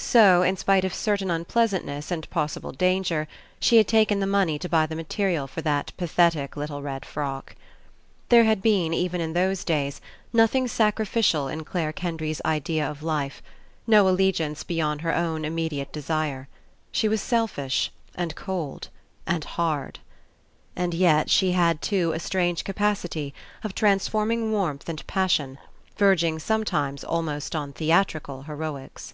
[0.00, 3.28] So, In spite of certain un pleasantness and possible danger,
[3.60, 7.54] she had taken the money to buy the material for that pathetic little red frock.
[8.30, 10.00] There had been, even In those days,
[10.32, 13.42] nothing sacrificial In Clare Kendry's Idea of life,
[13.86, 16.48] no allegiance beyond her own Immediate desire.
[16.90, 18.88] She was selfish, and cold,
[19.26, 19.98] and hard.
[20.74, 25.58] And yet she had, too, a strange capacity of trans forming warmth and passion,
[25.98, 29.12] verging some times almost on theatrical heroics.